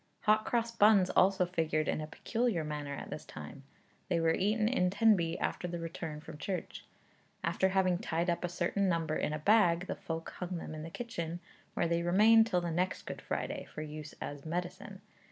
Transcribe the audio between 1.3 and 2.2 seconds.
figured in a